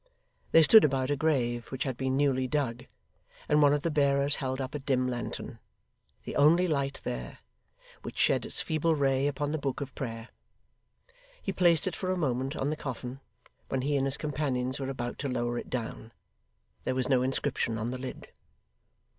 [0.51, 2.85] They stood about a grave which had been newly dug,
[3.47, 5.59] and one of the bearers held up a dim lantern,
[6.23, 7.37] the only light there
[8.01, 10.29] which shed its feeble ray upon the book of prayer.
[11.39, 13.19] He placed it for a moment on the coffin,
[13.69, 16.13] when he and his companions were about to lower it down.
[16.83, 18.29] There was no inscription on the lid.